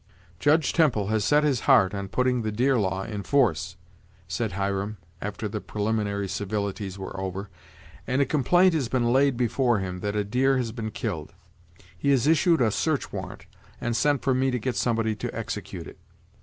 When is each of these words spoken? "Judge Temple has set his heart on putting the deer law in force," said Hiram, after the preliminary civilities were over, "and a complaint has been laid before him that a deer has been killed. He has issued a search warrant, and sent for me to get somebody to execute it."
"Judge 0.39 0.73
Temple 0.73 1.09
has 1.09 1.23
set 1.23 1.43
his 1.43 1.59
heart 1.69 1.93
on 1.93 2.07
putting 2.07 2.41
the 2.41 2.51
deer 2.51 2.75
law 2.79 3.03
in 3.03 3.21
force," 3.21 3.75
said 4.27 4.53
Hiram, 4.53 4.97
after 5.21 5.47
the 5.47 5.61
preliminary 5.61 6.27
civilities 6.27 6.97
were 6.97 7.15
over, 7.19 7.49
"and 8.07 8.19
a 8.19 8.25
complaint 8.25 8.73
has 8.73 8.89
been 8.89 9.13
laid 9.13 9.37
before 9.37 9.77
him 9.77 9.99
that 9.99 10.15
a 10.15 10.23
deer 10.23 10.57
has 10.57 10.71
been 10.71 10.89
killed. 10.89 11.33
He 11.95 12.09
has 12.09 12.25
issued 12.25 12.61
a 12.61 12.71
search 12.71 13.13
warrant, 13.13 13.45
and 13.79 13.95
sent 13.95 14.23
for 14.23 14.33
me 14.33 14.49
to 14.49 14.57
get 14.57 14.75
somebody 14.75 15.13
to 15.17 15.35
execute 15.37 15.85
it." 15.85 15.99